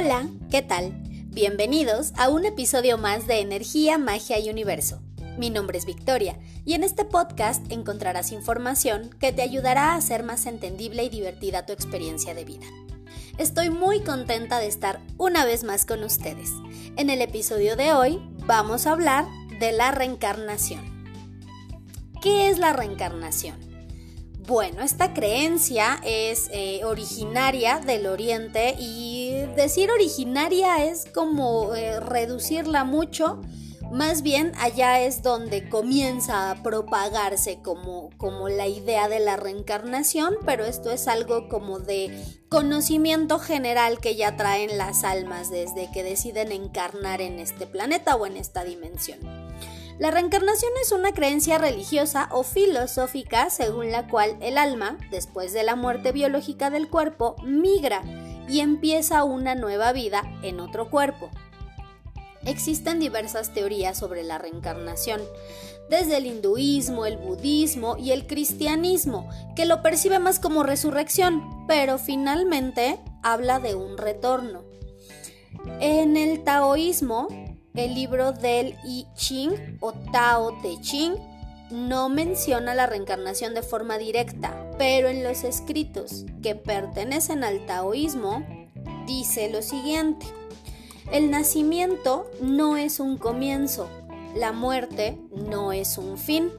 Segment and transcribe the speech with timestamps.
[0.00, 0.92] Hola, ¿qué tal?
[1.26, 5.00] Bienvenidos a un episodio más de Energía, Magia y Universo.
[5.36, 10.22] Mi nombre es Victoria y en este podcast encontrarás información que te ayudará a hacer
[10.22, 12.66] más entendible y divertida tu experiencia de vida.
[13.38, 16.52] Estoy muy contenta de estar una vez más con ustedes.
[16.96, 19.26] En el episodio de hoy vamos a hablar
[19.58, 21.12] de la reencarnación.
[22.22, 23.67] ¿Qué es la reencarnación?
[24.48, 32.84] Bueno, esta creencia es eh, originaria del Oriente y decir originaria es como eh, reducirla
[32.84, 33.42] mucho.
[33.92, 40.34] Más bien allá es donde comienza a propagarse como, como la idea de la reencarnación,
[40.46, 46.02] pero esto es algo como de conocimiento general que ya traen las almas desde que
[46.02, 49.18] deciden encarnar en este planeta o en esta dimensión.
[49.98, 55.64] La reencarnación es una creencia religiosa o filosófica según la cual el alma, después de
[55.64, 58.04] la muerte biológica del cuerpo, migra
[58.48, 61.30] y empieza una nueva vida en otro cuerpo.
[62.44, 65.20] Existen diversas teorías sobre la reencarnación,
[65.90, 71.98] desde el hinduismo, el budismo y el cristianismo, que lo percibe más como resurrección, pero
[71.98, 74.62] finalmente habla de un retorno.
[75.80, 77.26] En el taoísmo,
[77.78, 81.14] el libro del I Ching o Tao Te Ching
[81.70, 88.44] no menciona la reencarnación de forma directa, pero en los escritos que pertenecen al taoísmo
[89.06, 90.26] dice lo siguiente.
[91.12, 93.88] El nacimiento no es un comienzo,
[94.34, 96.50] la muerte no es un fin.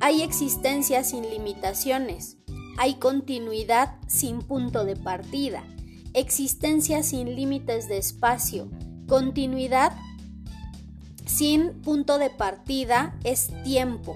[0.00, 2.38] Hay existencia sin limitaciones,
[2.78, 5.64] hay continuidad sin punto de partida,
[6.14, 8.70] existencia sin límites de espacio,
[9.06, 9.92] continuidad
[11.40, 14.14] sin punto de partida es tiempo.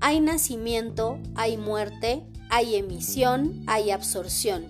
[0.00, 4.66] Hay nacimiento, hay muerte, hay emisión, hay absorción,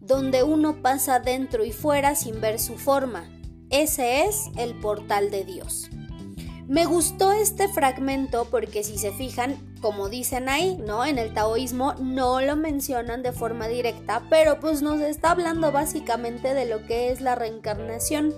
[0.00, 3.28] donde uno pasa dentro y fuera sin ver su forma.
[3.68, 5.90] Ese es el portal de Dios.
[6.66, 11.04] Me gustó este fragmento porque si se fijan, como dicen ahí, ¿no?
[11.04, 16.54] En el taoísmo no lo mencionan de forma directa, pero pues nos está hablando básicamente
[16.54, 18.32] de lo que es la reencarnación.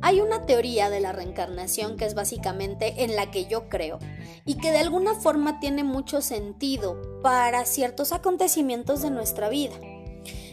[0.00, 3.98] Hay una teoría de la reencarnación que es básicamente en la que yo creo
[4.44, 9.74] y que de alguna forma tiene mucho sentido para ciertos acontecimientos de nuestra vida.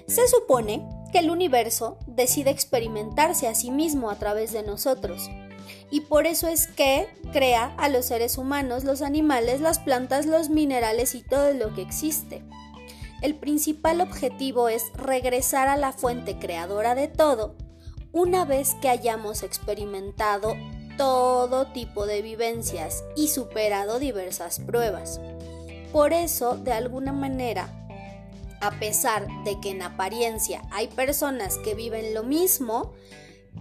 [0.08, 5.30] Se supone que el universo decide experimentarse a sí mismo a través de nosotros.
[5.90, 10.50] Y por eso es que crea a los seres humanos, los animales, las plantas, los
[10.50, 12.44] minerales y todo lo que existe.
[13.22, 17.56] El principal objetivo es regresar a la fuente creadora de todo
[18.14, 20.56] una vez que hayamos experimentado
[20.98, 25.20] todo tipo de vivencias y superado diversas pruebas.
[25.92, 27.70] Por eso, de alguna manera,
[28.62, 32.94] a pesar de que en apariencia hay personas que viven lo mismo,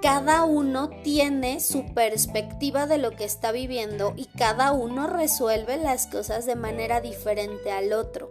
[0.03, 6.07] cada uno tiene su perspectiva de lo que está viviendo y cada uno resuelve las
[6.07, 8.29] cosas de manera diferente al otro.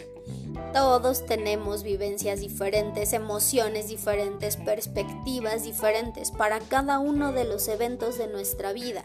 [0.74, 8.28] Todos tenemos vivencias diferentes, emociones diferentes, perspectivas diferentes para cada uno de los eventos de
[8.28, 9.04] nuestra vida.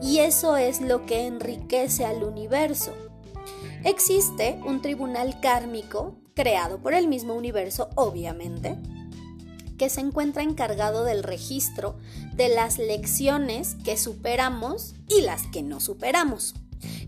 [0.00, 2.92] Y eso es lo que enriquece al universo.
[3.82, 8.78] Existe un tribunal kármico, creado por el mismo universo, obviamente,
[9.78, 11.96] que se encuentra encargado del registro
[12.34, 16.54] de las lecciones que superamos y las que no superamos.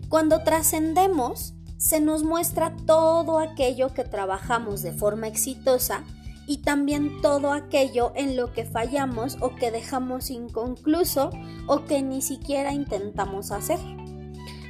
[0.09, 1.53] Cuando trascendemos,
[1.83, 6.05] se nos muestra todo aquello que trabajamos de forma exitosa
[6.47, 11.29] y también todo aquello en lo que fallamos o que dejamos inconcluso
[11.67, 13.79] o que ni siquiera intentamos hacer.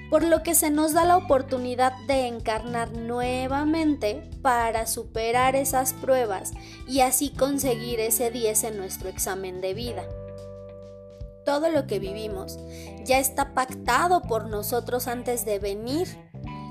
[0.09, 6.51] Por lo que se nos da la oportunidad de encarnar nuevamente para superar esas pruebas
[6.87, 10.03] y así conseguir ese 10 en nuestro examen de vida.
[11.45, 12.57] Todo lo que vivimos
[13.05, 16.07] ya está pactado por nosotros antes de venir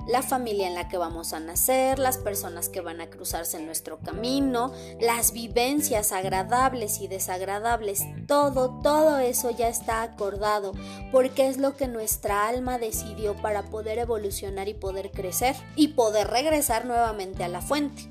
[0.06, 3.66] la familia en la que vamos a nacer, las personas que van a cruzarse en
[3.66, 10.72] nuestro camino, las vivencias agradables y desagradables, todo, todo eso ya está acordado
[11.10, 16.28] porque es lo que nuestra alma decidió para poder evolucionar y poder crecer y poder
[16.28, 18.10] regresar nuevamente a la fuente.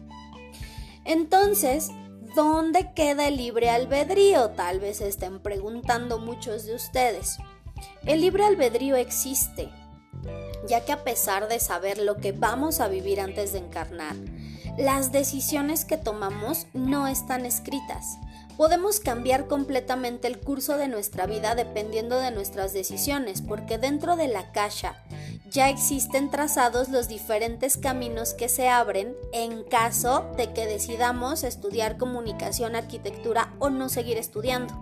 [1.04, 1.90] Entonces,
[2.36, 4.52] ¿dónde queda el libre albedrío?
[4.52, 7.38] Tal vez estén preguntando muchos de ustedes.
[8.06, 9.70] El libre albedrío existe,
[10.68, 14.16] ya que a pesar de saber lo que vamos a vivir antes de encarnar,
[14.78, 18.18] las decisiones que tomamos no están escritas.
[18.58, 24.28] Podemos cambiar completamente el curso de nuestra vida dependiendo de nuestras decisiones, porque dentro de
[24.28, 24.96] la caja
[25.50, 31.98] ya existen trazados los diferentes caminos que se abren en caso de que decidamos estudiar
[31.98, 34.74] comunicación, arquitectura o no seguir estudiando.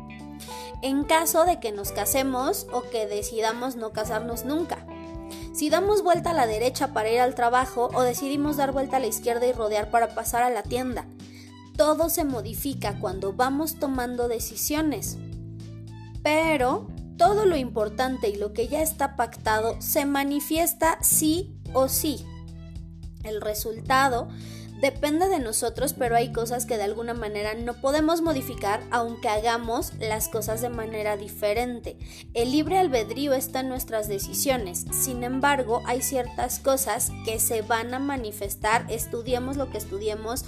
[0.82, 4.86] En caso de que nos casemos o que decidamos no casarnos nunca.
[5.60, 9.02] Si damos vuelta a la derecha para ir al trabajo o decidimos dar vuelta a
[9.02, 11.06] la izquierda y rodear para pasar a la tienda.
[11.76, 15.18] Todo se modifica cuando vamos tomando decisiones.
[16.24, 22.26] Pero todo lo importante y lo que ya está pactado se manifiesta sí o sí.
[23.26, 24.30] El resultado
[24.80, 29.94] depende de nosotros, pero hay cosas que de alguna manera no podemos modificar aunque hagamos
[30.00, 31.98] las cosas de manera diferente.
[32.34, 34.86] El libre albedrío está en nuestras decisiones.
[34.92, 40.46] Sin embargo, hay ciertas cosas que se van a manifestar, estudiemos lo que estudiemos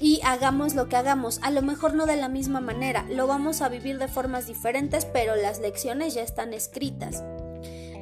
[0.00, 3.62] y hagamos lo que hagamos, a lo mejor no de la misma manera, lo vamos
[3.62, 7.22] a vivir de formas diferentes, pero las lecciones ya están escritas.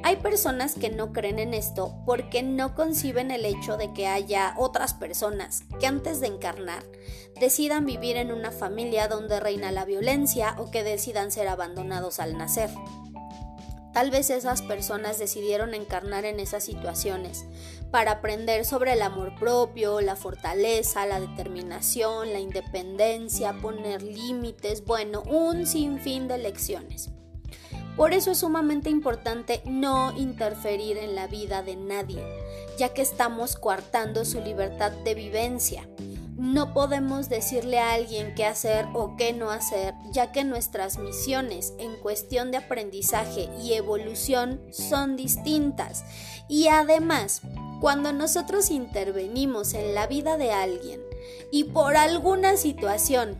[0.03, 4.55] Hay personas que no creen en esto porque no conciben el hecho de que haya
[4.57, 6.83] otras personas que antes de encarnar
[7.39, 12.35] decidan vivir en una familia donde reina la violencia o que decidan ser abandonados al
[12.35, 12.71] nacer.
[13.93, 17.45] Tal vez esas personas decidieron encarnar en esas situaciones
[17.91, 25.21] para aprender sobre el amor propio, la fortaleza, la determinación, la independencia, poner límites, bueno,
[25.23, 27.11] un sinfín de lecciones.
[27.95, 32.23] Por eso es sumamente importante no interferir en la vida de nadie,
[32.77, 35.87] ya que estamos coartando su libertad de vivencia.
[36.37, 41.73] No podemos decirle a alguien qué hacer o qué no hacer, ya que nuestras misiones
[41.77, 46.03] en cuestión de aprendizaje y evolución son distintas.
[46.47, 47.41] Y además,
[47.79, 51.01] cuando nosotros intervenimos en la vida de alguien
[51.51, 53.37] y por alguna situación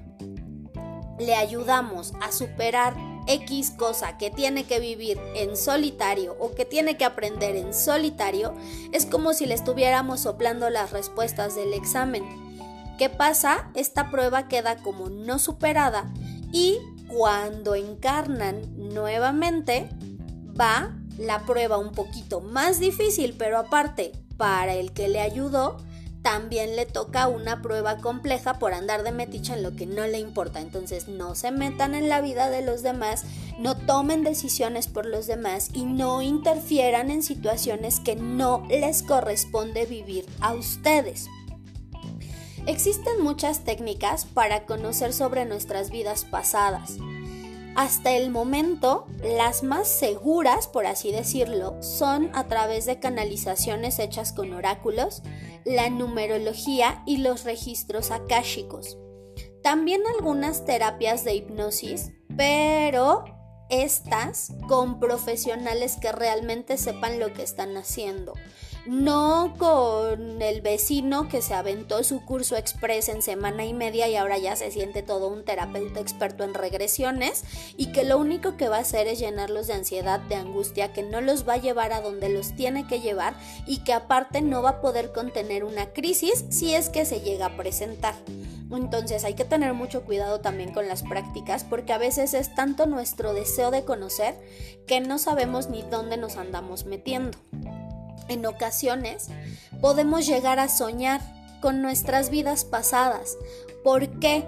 [1.18, 6.98] le ayudamos a superar X cosa que tiene que vivir en solitario o que tiene
[6.98, 8.54] que aprender en solitario,
[8.92, 12.24] es como si le estuviéramos soplando las respuestas del examen.
[12.98, 13.72] ¿Qué pasa?
[13.74, 16.12] Esta prueba queda como no superada
[16.52, 16.78] y
[17.08, 19.90] cuando encarnan nuevamente
[20.60, 25.78] va la prueba un poquito más difícil, pero aparte, para el que le ayudó,
[26.22, 30.20] también le toca una prueba compleja por andar de metiche en lo que no le
[30.20, 30.62] importa.
[30.62, 33.24] Entonces no se metan en la vida de los demás,
[33.58, 39.86] no tomen decisiones por los demás y no interfieran en situaciones que no les corresponde
[39.86, 41.28] vivir a ustedes.
[42.68, 46.98] Existen muchas técnicas para conocer sobre nuestras vidas pasadas.
[47.76, 54.34] Hasta el momento, las más seguras, por así decirlo, son a través de canalizaciones hechas
[54.34, 55.24] con oráculos,
[55.66, 58.98] la numerología y los registros akáshicos.
[59.64, 63.26] También algunas terapias de hipnosis, pero
[63.70, 68.34] estas con profesionales que realmente sepan lo que están haciendo
[68.86, 74.16] no con el vecino que se aventó su curso express en semana y media y
[74.16, 77.44] ahora ya se siente todo un terapeuta experto en regresiones
[77.78, 81.04] y que lo único que va a hacer es llenarlos de ansiedad, de angustia, que
[81.04, 83.36] no los va a llevar a donde los tiene que llevar
[83.68, 87.48] y que aparte no va a poder contener una crisis si es que se llega
[87.48, 88.16] a presentar.
[88.72, 92.86] Entonces hay que tener mucho cuidado también con las prácticas porque a veces es tanto
[92.86, 94.36] nuestro deseo de conocer
[94.88, 97.38] que no sabemos ni dónde nos andamos metiendo.
[98.28, 99.28] En ocasiones
[99.82, 101.22] podemos llegar a soñar
[101.62, 103.38] con nuestras vidas pasadas.
[103.84, 104.46] porque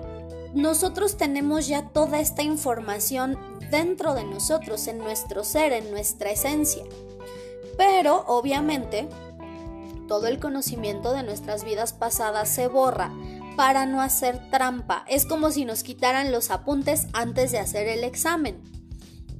[0.53, 3.39] Nosotros tenemos ya toda esta información
[3.71, 6.83] dentro de nosotros, en nuestro ser, en nuestra esencia.
[7.75, 9.09] Pero obviamente
[10.07, 13.11] todo el conocimiento de nuestras vidas pasadas se borra
[13.55, 15.05] para no hacer trampa.
[15.07, 18.61] Es como si nos quitaran los apuntes antes de hacer el examen.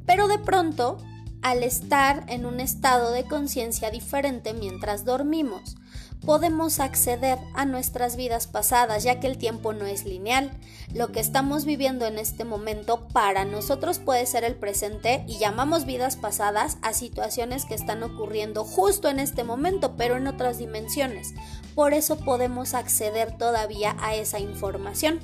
[0.06, 0.98] Pero de pronto
[1.44, 5.76] al estar en un estado de conciencia diferente mientras dormimos,
[6.26, 10.52] podemos acceder a nuestras vidas pasadas, ya que el tiempo no es lineal.
[10.94, 15.86] Lo que estamos viviendo en este momento para nosotros puede ser el presente y llamamos
[15.86, 21.34] vidas pasadas a situaciones que están ocurriendo justo en este momento, pero en otras dimensiones.
[21.76, 25.20] Por eso podemos acceder todavía a esa información.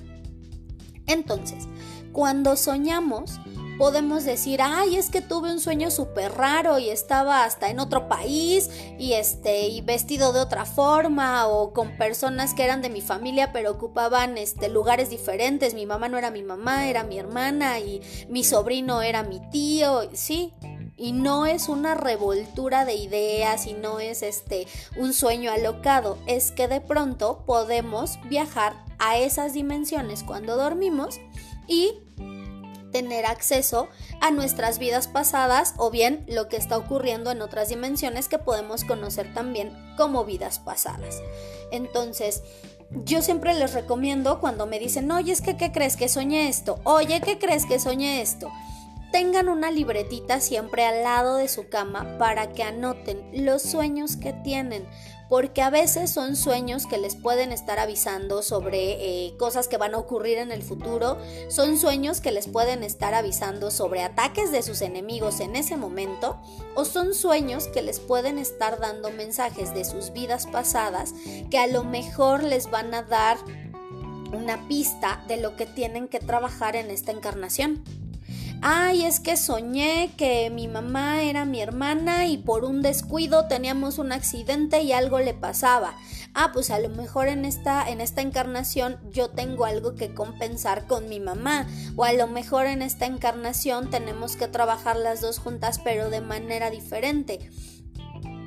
[1.07, 1.67] Entonces,
[2.11, 3.39] cuando soñamos,
[3.79, 8.09] podemos decir, ay, es que tuve un sueño súper raro y estaba hasta en otro
[8.09, 8.69] país
[8.99, 13.53] y este, y vestido de otra forma o con personas que eran de mi familia
[13.53, 15.73] pero ocupaban este, lugares diferentes.
[15.73, 20.09] Mi mamá no era mi mamá, era mi hermana y mi sobrino era mi tío,
[20.11, 20.53] sí.
[20.97, 24.67] Y no es una revoltura de ideas y no es este
[24.97, 31.21] un sueño alocado, es que de pronto podemos viajar a esas dimensiones cuando dormimos
[31.65, 31.93] y
[32.91, 33.89] tener acceso
[34.21, 38.83] a nuestras vidas pasadas o bien lo que está ocurriendo en otras dimensiones que podemos
[38.83, 41.21] conocer también como vidas pasadas.
[41.71, 42.43] Entonces,
[43.05, 46.79] yo siempre les recomiendo cuando me dicen, oye, es que, ¿qué crees que soñé esto?
[46.83, 48.51] Oye, ¿qué crees que soñé esto?
[49.11, 54.33] Tengan una libretita siempre al lado de su cama para que anoten los sueños que
[54.33, 54.87] tienen,
[55.29, 59.93] porque a veces son sueños que les pueden estar avisando sobre eh, cosas que van
[59.93, 61.17] a ocurrir en el futuro,
[61.49, 66.41] son sueños que les pueden estar avisando sobre ataques de sus enemigos en ese momento,
[66.75, 71.13] o son sueños que les pueden estar dando mensajes de sus vidas pasadas
[71.51, 73.37] que a lo mejor les van a dar
[74.33, 77.83] una pista de lo que tienen que trabajar en esta encarnación
[78.61, 83.97] ay, es que soñé que mi mamá era mi hermana y por un descuido teníamos
[83.97, 85.95] un accidente y algo le pasaba.
[86.33, 90.87] Ah, pues a lo mejor en esta, en esta encarnación yo tengo algo que compensar
[90.87, 91.67] con mi mamá.
[91.95, 96.21] O a lo mejor en esta encarnación tenemos que trabajar las dos juntas pero de
[96.21, 97.49] manera diferente.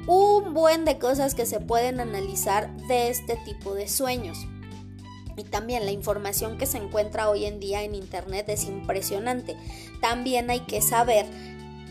[0.07, 4.39] Un buen de cosas que se pueden analizar de este tipo de sueños.
[5.37, 9.57] Y también la información que se encuentra hoy en día en Internet es impresionante.
[10.01, 11.27] También hay que saber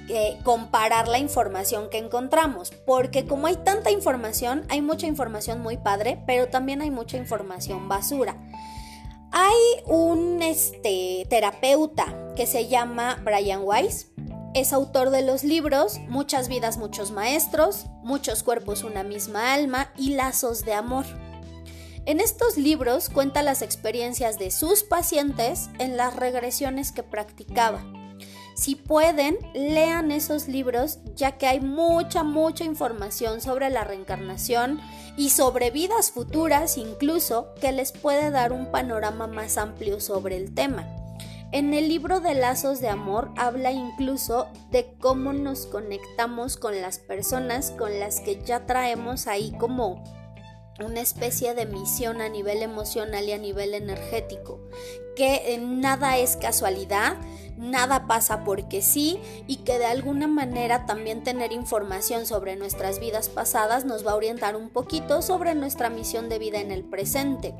[0.09, 5.77] eh, comparar la información que encontramos, porque como hay tanta información, hay mucha información muy
[5.77, 8.35] padre, pero también hay mucha información basura.
[9.31, 9.55] Hay
[9.85, 14.11] un este, terapeuta que se llama Brian Weiss,
[14.53, 20.15] es autor de los libros Muchas vidas, muchos maestros, Muchos cuerpos, una misma alma y
[20.15, 21.05] Lazos de amor.
[22.07, 27.83] En estos libros cuenta las experiencias de sus pacientes en las regresiones que practicaba.
[28.55, 34.79] Si pueden, lean esos libros ya que hay mucha, mucha información sobre la reencarnación
[35.15, 40.55] y sobre vidas futuras incluso que les puede dar un panorama más amplio sobre el
[40.55, 40.87] tema.
[41.51, 46.97] En el libro de Lazos de Amor habla incluso de cómo nos conectamos con las
[46.97, 50.20] personas con las que ya traemos ahí como
[50.83, 54.59] una especie de misión a nivel emocional y a nivel energético,
[55.15, 57.17] que nada es casualidad,
[57.61, 63.29] nada pasa porque sí y que de alguna manera también tener información sobre nuestras vidas
[63.29, 67.53] pasadas nos va a orientar un poquito sobre nuestra misión de vida en el presente.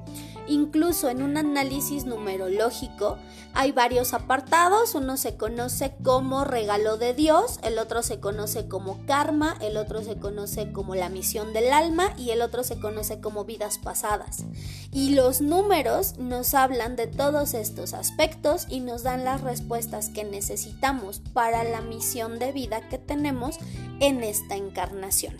[0.48, 3.18] Incluso en un análisis numerológico
[3.54, 9.06] hay varios apartados, uno se conoce como regalo de Dios, el otro se conoce como
[9.06, 13.22] karma, el otro se conoce como la misión del alma y el otro se conoce
[13.22, 14.46] como vidas pasadas.
[14.92, 20.24] Y los números nos hablan de todos estos aspectos y nos dan las respuestas que
[20.24, 23.58] necesitamos para la misión de vida que tenemos
[24.00, 25.38] en esta encarnación.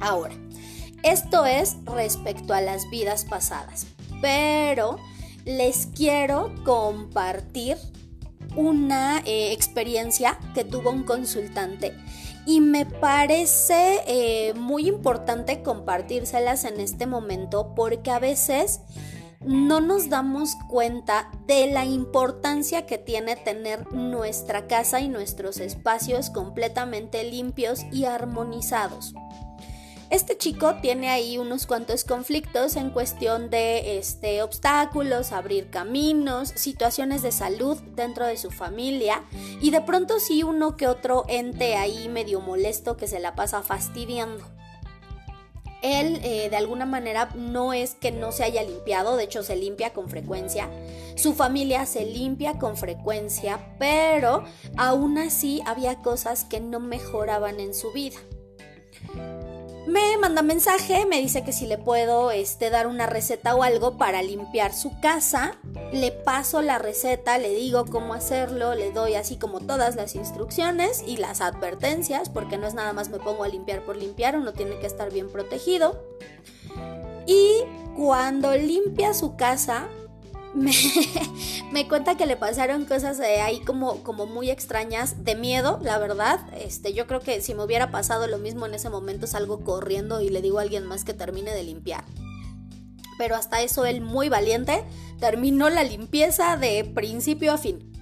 [0.00, 0.34] Ahora,
[1.02, 3.86] esto es respecto a las vidas pasadas
[4.20, 4.98] pero
[5.44, 7.76] les quiero compartir
[8.56, 11.94] una eh, experiencia que tuvo un consultante
[12.46, 18.80] y me parece eh, muy importante compartírselas en este momento porque a veces
[19.44, 26.30] no nos damos cuenta de la importancia que tiene tener nuestra casa y nuestros espacios
[26.30, 29.14] completamente limpios y armonizados.
[30.08, 37.22] Este chico tiene ahí unos cuantos conflictos en cuestión de este, obstáculos, abrir caminos, situaciones
[37.22, 39.24] de salud dentro de su familia
[39.60, 43.62] y de pronto sí uno que otro ente ahí medio molesto que se la pasa
[43.62, 44.44] fastidiando.
[45.82, 49.56] Él eh, de alguna manera no es que no se haya limpiado, de hecho se
[49.56, 50.70] limpia con frecuencia.
[51.16, 54.44] Su familia se limpia con frecuencia, pero
[54.76, 58.18] aún así había cosas que no mejoraban en su vida
[59.86, 63.96] me manda mensaje, me dice que si le puedo este, dar una receta o algo
[63.96, 65.56] para limpiar su casa.
[65.92, 71.04] Le paso la receta, le digo cómo hacerlo, le doy así como todas las instrucciones
[71.06, 74.52] y las advertencias, porque no es nada más me pongo a limpiar por limpiar, uno
[74.52, 76.02] tiene que estar bien protegido.
[77.26, 77.62] Y
[77.96, 79.88] cuando limpia su casa,
[81.72, 86.40] me, cuenta que le pasaron cosas ahí como, como muy extrañas, de miedo, la verdad.
[86.58, 90.20] Este, yo creo que si me hubiera pasado lo mismo en ese momento salgo corriendo
[90.20, 92.04] y le digo a alguien más que termine de limpiar.
[93.18, 94.82] Pero hasta eso él muy valiente
[95.20, 97.95] terminó la limpieza de principio a fin.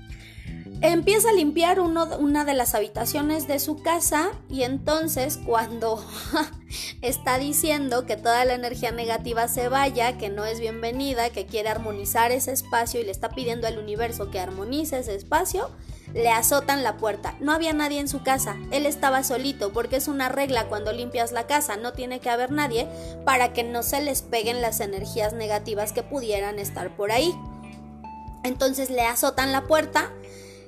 [0.84, 6.04] Empieza a limpiar una de las habitaciones de su casa y entonces cuando
[7.00, 11.70] está diciendo que toda la energía negativa se vaya, que no es bienvenida, que quiere
[11.70, 15.70] armonizar ese espacio y le está pidiendo al universo que armonice ese espacio,
[16.12, 17.34] le azotan la puerta.
[17.40, 21.32] No había nadie en su casa, él estaba solito porque es una regla cuando limpias
[21.32, 22.86] la casa, no tiene que haber nadie
[23.24, 27.34] para que no se les peguen las energías negativas que pudieran estar por ahí.
[28.42, 30.12] Entonces le azotan la puerta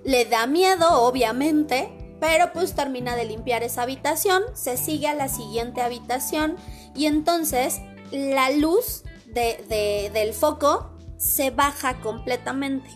[0.06, 5.28] Le da miedo, obviamente, pero pues termina de limpiar esa habitación, se sigue a la
[5.28, 6.56] siguiente habitación
[6.94, 7.80] y entonces
[8.12, 9.02] la luz
[9.34, 12.88] del foco se baja completamente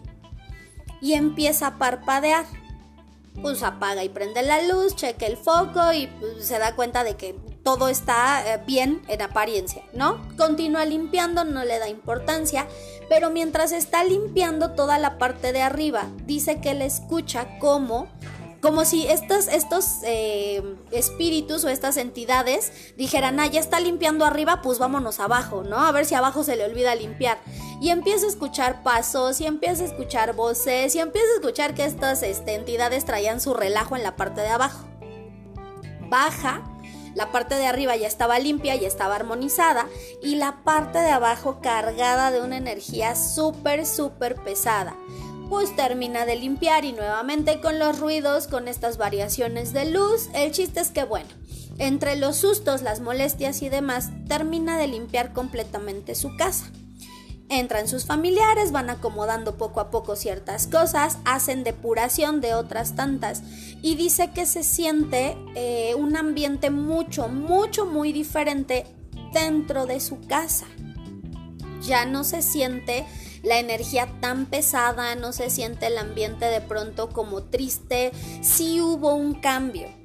[1.01, 2.47] y empieza a parpadear.
[3.43, 7.17] Pues apaga y prende la luz, cheque el foco y pues, se da cuenta de
[7.17, 10.21] que todo está eh, bien en apariencia, ¿no?
[10.37, 12.67] Continúa limpiando, no le da importancia,
[13.09, 18.09] pero mientras está limpiando toda la parte de arriba, dice que le escucha como
[18.61, 24.61] como si estos, estos eh, espíritus o estas entidades dijeran, ah, ya está limpiando arriba,
[24.63, 25.79] pues vámonos abajo, ¿no?
[25.79, 27.39] A ver si abajo se le olvida limpiar.
[27.81, 31.85] Y empieza a escuchar pasos, y empieza a escuchar voces, y empieza a escuchar que
[31.85, 34.87] estas este, entidades traían su relajo en la parte de abajo.
[36.11, 36.63] Baja,
[37.15, 39.87] la parte de arriba ya estaba limpia, ya estaba armonizada,
[40.23, 44.97] y la parte de abajo cargada de una energía súper, súper pesada
[45.51, 50.53] pues termina de limpiar y nuevamente con los ruidos, con estas variaciones de luz, el
[50.53, 51.29] chiste es que bueno,
[51.79, 56.67] entre los sustos, las molestias y demás, termina de limpiar completamente su casa.
[57.51, 63.43] Entran sus familiares, van acomodando poco a poco ciertas cosas, hacen depuración de otras tantas
[63.83, 68.87] y dice que se siente eh, un ambiente mucho, mucho, muy diferente
[69.33, 70.67] dentro de su casa.
[71.83, 73.05] Ya no se siente
[73.43, 79.15] la energía tan pesada, no se siente el ambiente de pronto como triste, sí hubo
[79.15, 80.00] un cambio.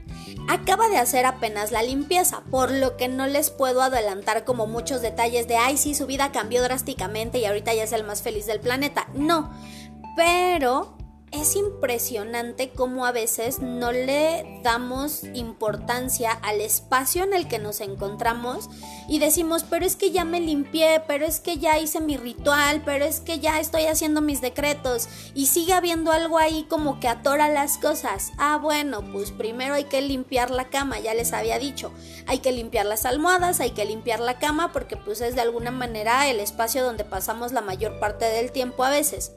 [0.48, 5.02] Acaba de hacer apenas la limpieza, por lo que no les puedo adelantar como muchos
[5.02, 8.46] detalles de, ay, sí, su vida cambió drásticamente y ahorita ya es el más feliz
[8.46, 9.08] del planeta.
[9.16, 9.52] No,
[10.16, 10.98] pero
[11.42, 17.82] es impresionante cómo a veces no le damos importancia al espacio en el que nos
[17.82, 18.70] encontramos
[19.08, 22.82] y decimos, pero es que ya me limpié, pero es que ya hice mi ritual,
[22.84, 27.08] pero es que ya estoy haciendo mis decretos y sigue habiendo algo ahí como que
[27.08, 28.32] atora las cosas.
[28.38, 31.92] Ah, bueno, pues primero hay que limpiar la cama, ya les había dicho,
[32.28, 35.72] hay que limpiar las almohadas, hay que limpiar la cama porque pues es de alguna
[35.72, 39.32] manera el espacio donde pasamos la mayor parte del tiempo a veces.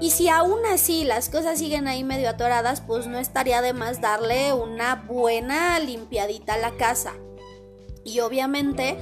[0.00, 4.00] Y si aún así las cosas siguen ahí medio atoradas, pues no estaría de más
[4.00, 7.14] darle una buena limpiadita a la casa.
[8.04, 8.96] Y obviamente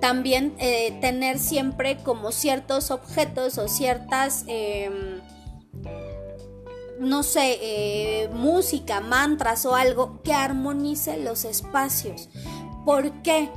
[0.00, 5.20] también eh, tener siempre como ciertos objetos o ciertas, em,
[6.98, 12.28] no sé, eh, música, mantras o algo que armonice los espacios.
[12.84, 13.50] ¿Por qué?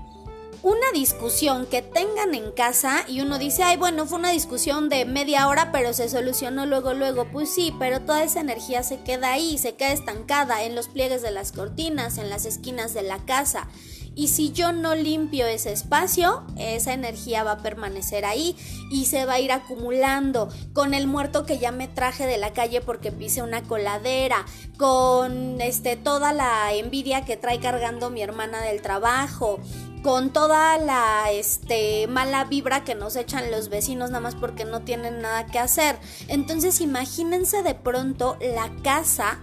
[0.64, 5.06] Una discusión que tengan en casa y uno dice, ay, bueno, fue una discusión de
[5.06, 7.26] media hora, pero se solucionó luego, luego.
[7.32, 11.24] Pues sí, pero toda esa energía se queda ahí, se queda estancada en los pliegues
[11.24, 13.68] de las cortinas, en las esquinas de la casa.
[14.14, 18.58] Y si yo no limpio ese espacio, esa energía va a permanecer ahí
[18.92, 22.52] y se va a ir acumulando con el muerto que ya me traje de la
[22.52, 24.46] calle porque pise una coladera,
[24.78, 29.60] con este toda la envidia que trae cargando mi hermana del trabajo,
[30.04, 34.82] con toda la este, mala vibra que nos echan los vecinos nada más porque no
[34.82, 35.98] tienen nada que hacer.
[36.28, 39.40] Entonces imagínense de pronto la casa,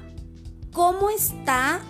[0.72, 1.80] cómo está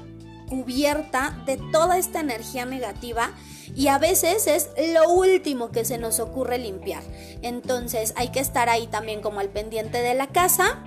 [0.48, 3.32] cubierta de toda esta energía negativa
[3.74, 7.02] y a veces es lo último que se nos ocurre limpiar.
[7.42, 10.82] Entonces hay que estar ahí también como al pendiente de la casa.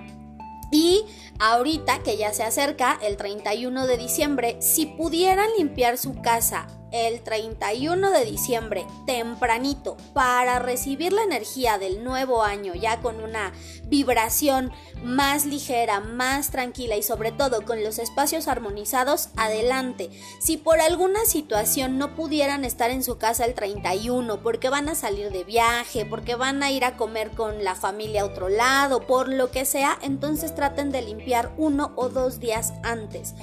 [0.70, 1.04] Y
[1.38, 7.22] ahorita que ya se acerca el 31 de diciembre, si pudieran limpiar su casa el
[7.22, 13.52] 31 de diciembre, tempranito, para recibir la energía del nuevo año ya con una
[13.84, 14.70] vibración
[15.02, 20.10] más ligera, más tranquila y sobre todo con los espacios armonizados, adelante.
[20.40, 24.94] Si por alguna situación no pudieran estar en su casa el 31 porque van a
[24.94, 29.06] salir de viaje, porque van a ir a comer con la familia a otro lado,
[29.06, 33.34] por lo que sea, entonces traten de limpiar uno o dos días antes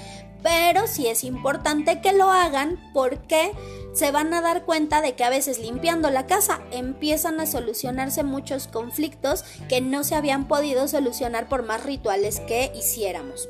[0.41, 3.52] pero sí es importante que lo hagan porque
[3.93, 8.23] se van a dar cuenta de que a veces limpiando la casa empiezan a solucionarse
[8.23, 13.49] muchos conflictos que no se habían podido solucionar por más rituales que hiciéramos.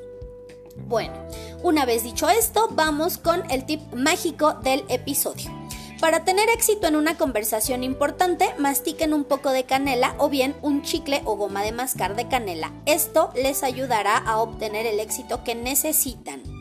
[0.88, 1.13] Bueno,
[1.62, 5.52] una vez dicho esto, vamos con el tip mágico del episodio.
[5.99, 10.82] Para tener éxito en una conversación importante, mastiquen un poco de canela o bien un
[10.82, 12.71] chicle o goma de mascar de canela.
[12.86, 16.59] Esto les ayudará a obtener el éxito que necesitan.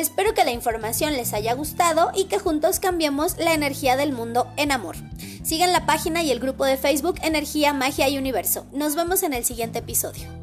[0.00, 4.50] Espero que la información les haya gustado y que juntos cambiemos la energía del mundo
[4.56, 4.96] en amor.
[5.42, 8.64] Sigan la página y el grupo de Facebook Energía, Magia y Universo.
[8.72, 10.39] Nos vemos en el siguiente episodio.